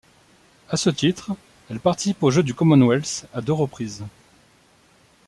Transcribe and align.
À 0.67 0.77
ce 0.77 0.89
titre, 0.89 1.31
elle 1.69 1.79
participe 1.79 2.23
aux 2.23 2.31
Jeux 2.31 2.41
du 2.41 2.55
Commonwealth 2.55 3.27
à 3.35 3.41
deux 3.41 3.53
reprises. 3.53 4.03